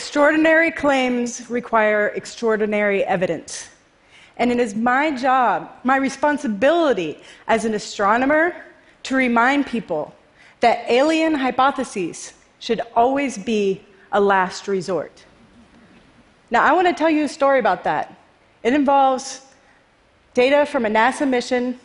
[0.00, 3.68] extraordinary claims require extraordinary evidence.
[4.38, 8.56] And it is my job, my responsibility as an astronomer,
[9.02, 10.14] to remind people
[10.60, 13.82] that alien hypotheses should always be
[14.12, 15.22] a last resort.
[16.50, 18.16] Now, I want to tell you a story about that.
[18.62, 19.42] It involves
[20.32, 21.78] data from a NASA mission,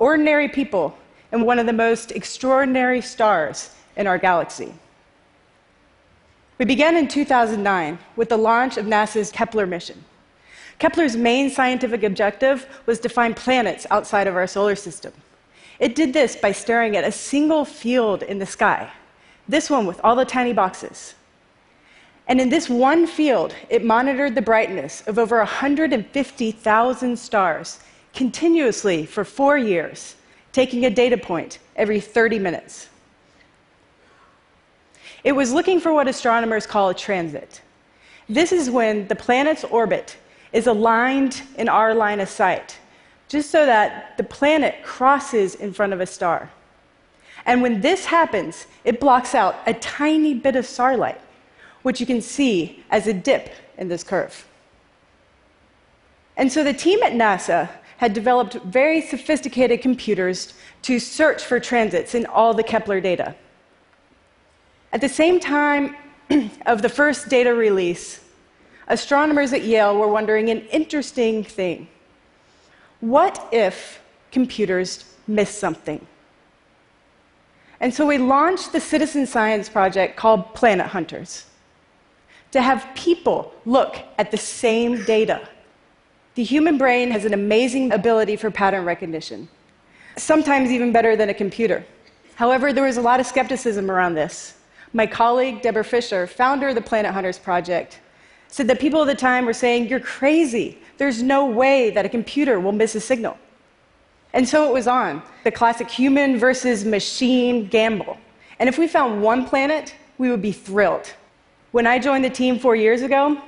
[0.00, 0.98] ordinary people,
[1.30, 4.74] and one of the most extraordinary stars in our galaxy.
[6.60, 10.04] We began in 2009 with the launch of NASA's Kepler mission.
[10.78, 15.14] Kepler's main scientific objective was to find planets outside of our solar system.
[15.78, 18.92] It did this by staring at a single field in the sky,
[19.48, 21.14] this one with all the tiny boxes.
[22.28, 27.80] And in this one field, it monitored the brightness of over 150,000 stars
[28.12, 30.14] continuously for four years,
[30.52, 32.90] taking a data point every 30 minutes.
[35.22, 37.60] It was looking for what astronomers call a transit.
[38.28, 40.16] This is when the planet's orbit
[40.52, 42.78] is aligned in our line of sight,
[43.28, 46.50] just so that the planet crosses in front of a star.
[47.46, 51.20] And when this happens, it blocks out a tiny bit of starlight,
[51.82, 54.46] which you can see as a dip in this curve.
[56.36, 62.14] And so the team at NASA had developed very sophisticated computers to search for transits
[62.14, 63.34] in all the Kepler data.
[64.92, 65.96] At the same time
[66.66, 68.20] of the first data release,
[68.88, 71.88] astronomers at Yale were wondering an interesting thing.
[73.00, 74.00] What if
[74.32, 76.06] computers miss something?
[77.80, 81.46] And so we launched the citizen science project called Planet Hunters
[82.52, 85.48] to have people look at the same data.
[86.34, 89.48] The human brain has an amazing ability for pattern recognition,
[90.16, 91.84] sometimes even better than a computer.
[92.34, 94.54] However, there was a lot of skepticism around this.
[94.92, 98.00] My colleague, Deborah Fischer, founder of the Planet Hunters Project,
[98.48, 100.78] said that people at the time were saying, You're crazy.
[100.98, 103.38] There's no way that a computer will miss a signal.
[104.32, 108.18] And so it was on the classic human versus machine gamble.
[108.58, 111.14] And if we found one planet, we would be thrilled.
[111.72, 113.40] When I joined the team four years ago,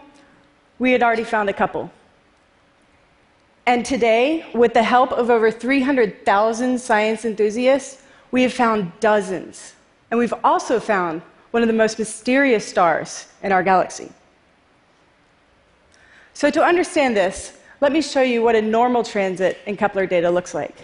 [0.78, 1.90] we had already found a couple.
[3.66, 9.74] And today, with the help of over 300,000 science enthusiasts, we have found dozens.
[10.10, 11.22] And we've also found
[11.52, 14.10] one of the most mysterious stars in our galaxy.
[16.34, 20.30] So, to understand this, let me show you what a normal transit in Kepler data
[20.30, 20.74] looks like.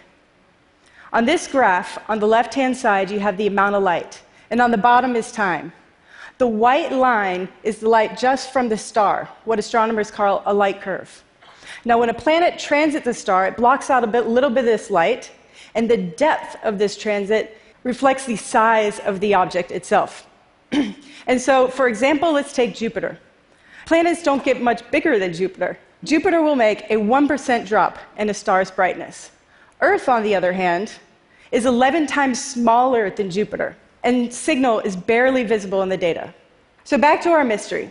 [1.13, 4.61] On this graph, on the left hand side, you have the amount of light, and
[4.61, 5.73] on the bottom is time.
[6.37, 10.83] The white line is the light just from the star, what astronomers call a light
[10.83, 11.25] curve.
[11.85, 14.65] Now, when a planet transits a star, it blocks out a bit, little bit of
[14.67, 15.33] this light,
[15.75, 20.28] and the depth of this transit reflects the size of the object itself.
[21.27, 23.19] and so, for example, let's take Jupiter.
[23.87, 25.79] Planets don't get much bigger than Jupiter.
[26.05, 29.31] Jupiter will make a 1% drop in a star's brightness.
[29.81, 30.93] Earth, on the other hand,
[31.51, 36.33] is 11 times smaller than Jupiter, and signal is barely visible in the data.
[36.85, 37.91] So, back to our mystery.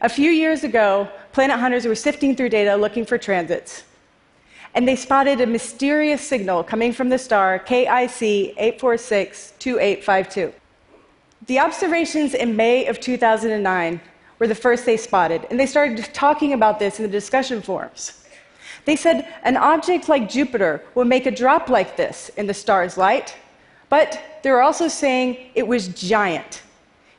[0.00, 3.84] A few years ago, planet hunters were sifting through data looking for transits,
[4.74, 10.52] and they spotted a mysterious signal coming from the star KIC 846 2852.
[11.44, 14.00] The observations in May of 2009
[14.38, 18.24] were the first they spotted, and they started talking about this in the discussion forums.
[18.86, 22.96] They said an object like Jupiter will make a drop like this in the star's
[22.96, 23.36] light,
[23.88, 26.62] but they were also saying it was giant.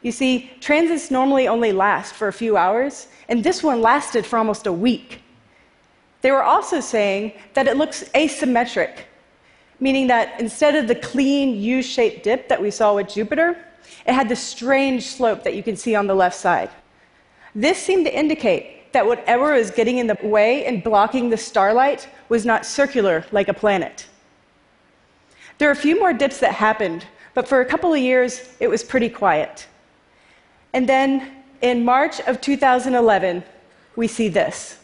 [0.02, 4.38] You see, transits normally only last for a few hours, and this one lasted for
[4.38, 5.22] almost a week.
[6.22, 9.00] They were also saying that it looks asymmetric,
[9.80, 13.58] meaning that instead of the clean U shaped dip that we saw with Jupiter,
[14.06, 16.70] it had this strange slope that you can see on the left side.
[17.56, 22.08] This seemed to indicate that whatever was getting in the way and blocking the starlight
[22.30, 24.08] was not circular like a planet.
[25.58, 28.68] There are a few more dips that happened, but for a couple of years, it
[28.68, 29.68] was pretty quiet.
[30.74, 31.32] And then
[31.62, 33.44] in March of 2011,
[33.96, 34.80] we see this.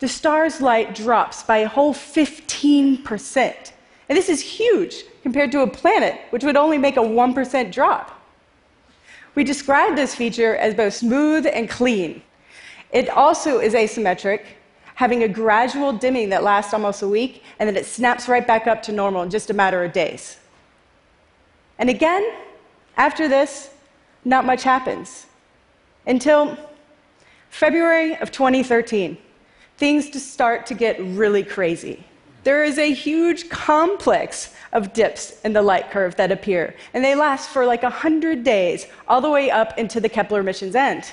[0.00, 3.72] The star's light drops by a whole 15%.
[4.08, 8.19] And this is huge compared to a planet, which would only make a 1% drop.
[9.34, 12.22] We describe this feature as both smooth and clean.
[12.92, 14.42] It also is asymmetric,
[14.96, 18.66] having a gradual dimming that lasts almost a week, and then it snaps right back
[18.66, 20.38] up to normal in just a matter of days.
[21.78, 22.28] And again,
[22.96, 23.70] after this,
[24.24, 25.26] not much happens.
[26.06, 26.58] Until
[27.48, 29.16] February of 2013,
[29.78, 32.04] things start to get really crazy.
[32.42, 37.14] There is a huge complex of dips in the light curve that appear, and they
[37.14, 41.04] last for like 100 days, all the way up into the Kepler mission's end.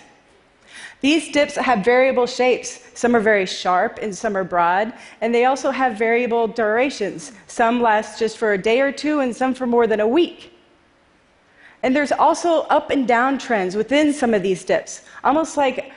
[1.02, 2.80] These dips have variable shapes.
[2.96, 4.94] Some are very sharp and some are broad.
[5.22, 7.34] And they also have variable durations.
[7.46, 10.52] Some last just for a day or two and some for more than a week.
[11.84, 15.92] And there's also up and down trends within some of these dips, almost like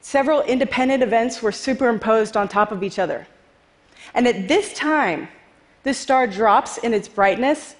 [0.00, 3.26] several independent events were superimposed on top of each other.
[4.14, 5.28] And at this time,
[5.82, 7.76] this star drops in its brightness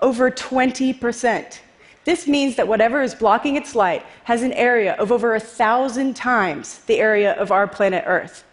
[0.00, 1.60] over 20%.
[2.04, 6.14] This means that whatever is blocking its light has an area of over a thousand
[6.14, 8.44] times the area of our planet Earth.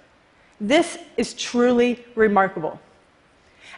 [0.59, 2.79] This is truly remarkable.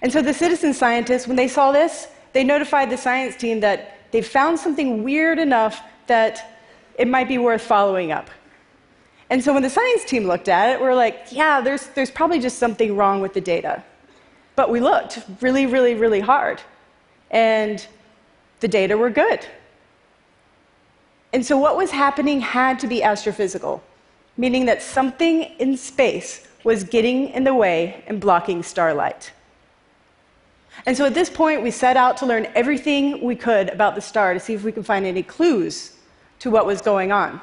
[0.02, 4.12] And so the citizen scientists, when they saw this, they notified the science team that
[4.12, 6.62] they found something weird enough that
[6.98, 8.30] it might be worth following up.
[9.30, 12.40] And so when the science team looked at it, we're like, yeah, there's, there's probably
[12.40, 13.84] just something wrong with the data.
[14.56, 16.62] But we looked really, really, really hard.
[17.32, 17.86] And
[18.60, 19.46] the data were good.
[21.34, 23.82] And so what was happening had to be astrophysical,
[24.38, 29.32] meaning that something in space was getting in the way and blocking starlight.
[30.86, 34.02] And so at this point, we set out to learn everything we could about the
[34.02, 35.94] star to see if we could find any clues
[36.40, 37.42] to what was going on.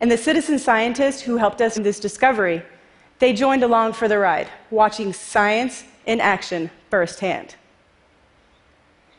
[0.00, 2.62] And the citizen scientists who helped us in this discovery,
[3.18, 7.56] they joined along for the ride, watching science in action firsthand.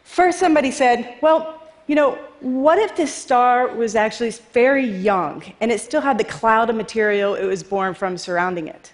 [0.03, 5.71] First, somebody said, Well, you know, what if this star was actually very young and
[5.71, 8.93] it still had the cloud of material it was born from surrounding it?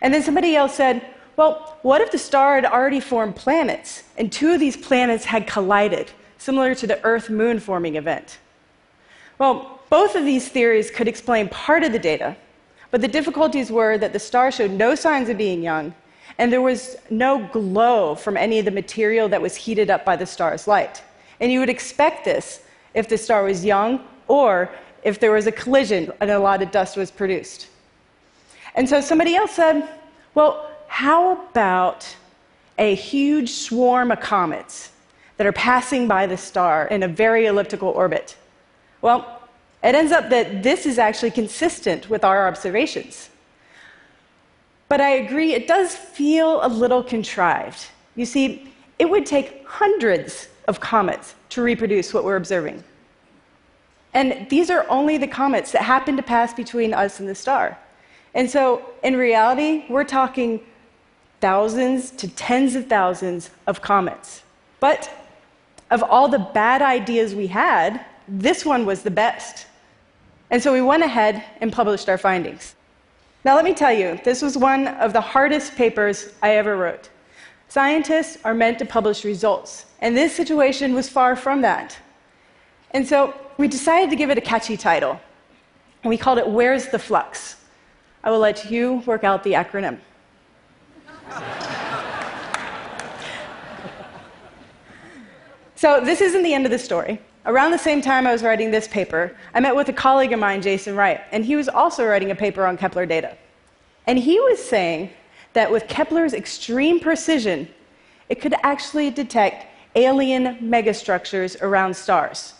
[0.00, 4.32] And then somebody else said, well, what if the star had already formed planets and
[4.32, 8.38] two of these planets had collided, similar to the Earth moon forming event?
[9.38, 12.36] Well, both of these theories could explain part of the data,
[12.90, 15.94] but the difficulties were that the star showed no signs of being young,
[16.38, 20.16] and there was no glow from any of the material that was heated up by
[20.16, 21.02] the star's light.
[21.40, 22.62] And you would expect this
[22.94, 24.70] if the star was young or
[25.02, 27.68] if there was a collision and a lot of dust was produced.
[28.74, 29.88] And so somebody else said,
[30.34, 32.16] well, how about
[32.78, 34.90] a huge swarm of comets
[35.36, 38.36] that are passing by the star in a very elliptical orbit?
[39.02, 39.42] Well,
[39.82, 43.30] it ends up that this is actually consistent with our observations.
[44.88, 47.86] But I agree, it does feel a little contrived.
[48.14, 52.82] You see, it would take hundreds of comets to reproduce what we're observing.
[54.14, 57.78] And these are only the comets that happen to pass between us and the star.
[58.34, 60.60] And so, in reality, we're talking
[61.40, 64.42] thousands to tens of thousands of comets.
[64.80, 65.10] But
[65.90, 69.66] of all the bad ideas we had, this one was the best.
[70.50, 72.74] And so we went ahead and published our findings.
[73.44, 77.10] Now, let me tell you, this was one of the hardest papers I ever wrote.
[77.68, 81.96] Scientists are meant to publish results, and this situation was far from that.
[82.92, 85.20] And so we decided to give it a catchy title.
[86.02, 87.56] And we called it Where's the Flux?
[88.22, 89.98] I will let you work out the acronym.
[95.76, 97.20] so, this isn't the end of the story.
[97.46, 100.40] Around the same time I was writing this paper, I met with a colleague of
[100.40, 103.36] mine, Jason Wright, and he was also writing a paper on Kepler data.
[104.08, 105.10] And he was saying
[105.52, 107.68] that with Kepler's extreme precision,
[108.28, 112.54] it could actually detect alien megastructures around stars.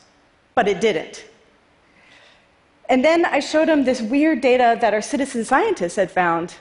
[0.55, 1.25] But it didn't.
[2.89, 6.55] And then I showed him this weird data that our citizen scientists had found.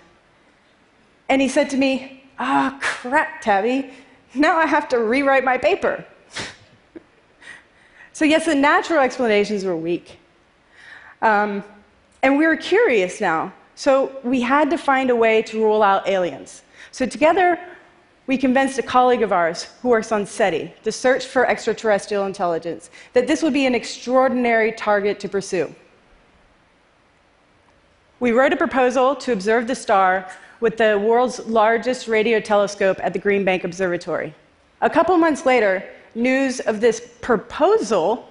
[1.29, 3.91] And he said to me, Ah, oh, crap, Tabby.
[4.33, 6.03] Now I have to rewrite my paper.
[8.15, 10.17] So, yes, the natural explanations were weak.
[11.21, 11.63] Um,
[12.23, 16.07] and we were curious now so we had to find a way to rule out
[16.07, 16.63] aliens.
[16.91, 17.59] So together,
[18.25, 22.89] we convinced a colleague of ours who works on SETI, the Search for Extraterrestrial Intelligence,
[23.13, 25.75] that this would be an extraordinary target to pursue.
[28.21, 30.31] We wrote a proposal to observe the star
[30.61, 34.33] with the world's largest radio telescope at the Green Bank Observatory.
[34.81, 35.83] A couple months later,
[36.15, 38.29] news of this proposal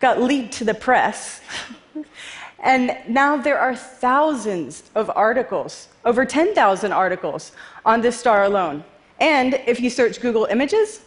[0.00, 1.40] got leaked to the press.
[2.66, 7.52] And now there are thousands of articles, over 10,000 articles
[7.84, 8.82] on this star alone.
[9.20, 11.00] And if you search Google Images,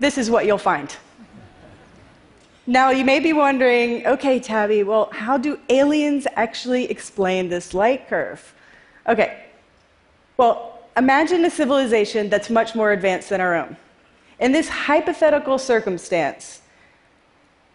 [0.00, 0.94] this is what you'll find.
[2.66, 8.08] Now, you may be wondering okay, Tabby, well, how do aliens actually explain this light
[8.08, 8.54] curve?
[9.06, 9.44] Okay,
[10.36, 13.76] well, imagine a civilization that's much more advanced than our own.
[14.40, 16.62] In this hypothetical circumstance,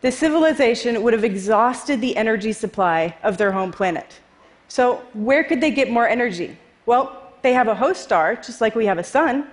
[0.01, 4.19] the civilization would have exhausted the energy supply of their home planet.
[4.67, 6.57] So, where could they get more energy?
[6.87, 9.47] Well, they have a host star, just like we have a sun.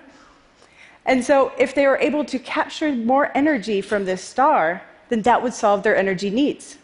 [1.05, 5.41] And so, if they were able to capture more energy from this star, then that
[5.41, 6.77] would solve their energy needs.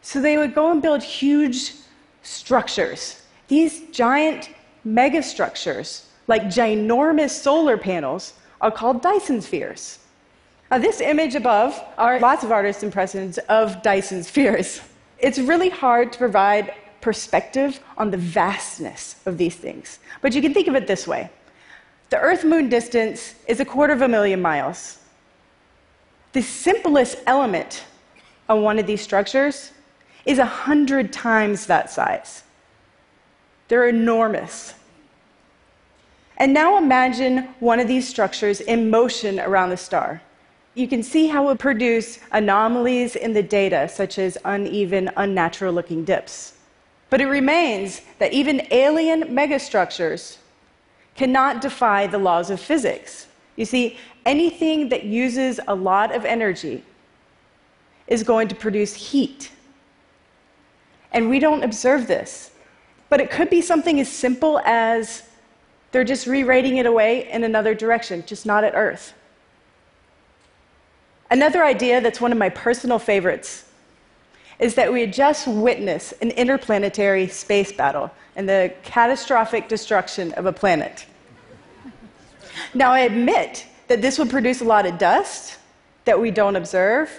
[0.00, 1.74] So they would go and build huge
[2.22, 3.22] structures.
[3.48, 4.50] These giant
[4.86, 9.98] megastructures, like ginormous solar panels, are called Dyson spheres.
[10.70, 14.80] Now, this image above are lots of artist impressions of Dyson spheres.
[15.18, 19.98] It's really hard to provide perspective on the vastness of these things.
[20.20, 21.30] But you can think of it this way
[22.10, 24.98] the Earth moon distance is a quarter of a million miles.
[26.32, 27.84] The simplest element
[28.48, 29.72] on one of these structures
[30.24, 32.42] is 100 times that size.
[33.68, 34.74] They're enormous.
[36.40, 40.22] And now imagine one of these structures in motion around the star.
[40.72, 45.74] You can see how it would produce anomalies in the data, such as uneven, unnatural
[45.74, 46.54] looking dips.
[47.10, 50.38] But it remains that even alien megastructures
[51.14, 53.26] cannot defy the laws of physics.
[53.56, 56.82] You see, anything that uses a lot of energy
[58.06, 59.52] is going to produce heat.
[61.12, 62.52] And we don't observe this.
[63.10, 65.24] But it could be something as simple as
[65.92, 69.14] they're just re radiating it away in another direction, just not at Earth.
[71.30, 73.64] Another idea that's one of my personal favorites
[74.58, 80.46] is that we had just witnessed an interplanetary space battle and the catastrophic destruction of
[80.46, 81.06] a planet.
[82.74, 85.58] Now, I admit that this would produce a lot of dust
[86.04, 87.10] that we don't observe,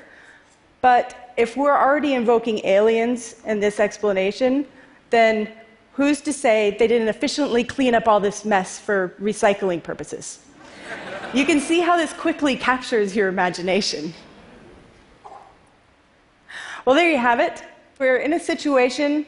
[0.81, 4.65] but if we're already invoking aliens in this explanation,
[5.09, 5.51] then
[5.93, 10.39] who's to say they didn't efficiently clean up all this mess for recycling purposes?
[11.33, 14.13] you can see how this quickly captures your imagination.
[16.85, 17.63] Well, there you have it.
[17.99, 19.25] We're in a situation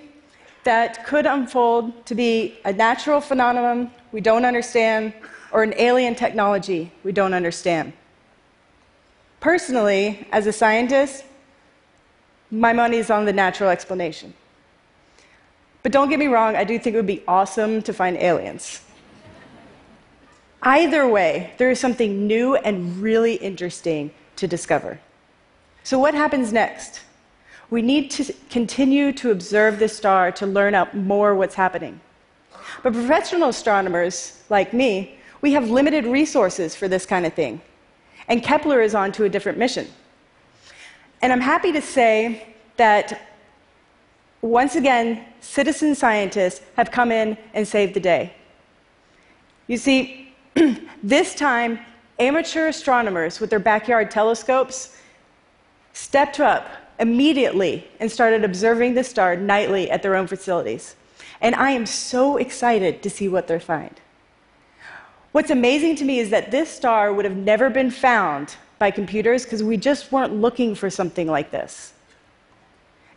[0.63, 5.13] that could unfold to be a natural phenomenon we don't understand
[5.51, 7.93] or an alien technology we don't understand.
[9.39, 11.25] Personally, as a scientist,
[12.49, 14.33] my money is on the natural explanation.
[15.83, 18.81] But don't get me wrong, I do think it would be awesome to find aliens.
[20.61, 24.97] Either way, there is something new and really interesting to discover.
[25.83, 27.01] So, what happens next?
[27.69, 31.99] We need to continue to observe the star to learn out more what's happening.
[32.81, 37.61] But professional astronomers like me, we have limited resources for this kind of thing.
[38.29, 39.87] And Kepler is on to a different mission.
[41.21, 43.32] And I'm happy to say that
[44.49, 48.33] once again, citizen scientists have come in and saved the day.
[49.67, 50.33] You see,
[51.03, 51.79] this time,
[52.19, 54.97] amateur astronomers with their backyard telescopes
[55.93, 56.67] stepped up
[56.99, 60.95] immediately and started observing the star nightly at their own facilities.
[61.39, 63.99] And I am so excited to see what they find.
[65.31, 69.43] What's amazing to me is that this star would have never been found by computers
[69.45, 71.93] because we just weren't looking for something like this.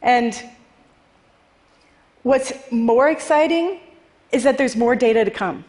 [0.02, 0.40] And
[2.26, 3.78] what's more exciting
[4.32, 5.64] is that there's more data to come.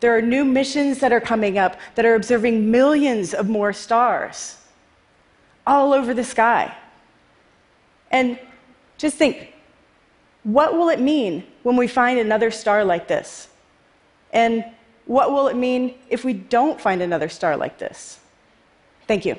[0.00, 4.56] There are new missions that are coming up that are observing millions of more stars
[5.66, 6.74] all over the sky.
[8.10, 8.38] And
[8.96, 9.52] just think
[10.44, 13.48] what will it mean when we find another star like this?
[14.32, 14.64] And
[15.04, 18.18] what will it mean if we don't find another star like this?
[19.06, 19.36] Thank you.